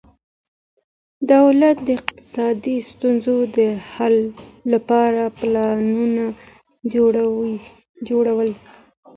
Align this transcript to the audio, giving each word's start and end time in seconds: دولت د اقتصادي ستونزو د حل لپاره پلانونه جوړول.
دولت 1.33 1.75
د 1.83 1.87
اقتصادي 1.99 2.77
ستونزو 2.89 3.37
د 3.57 3.59
حل 3.93 4.15
لپاره 4.73 5.23
پلانونه 5.39 6.25
جوړول. 8.15 8.49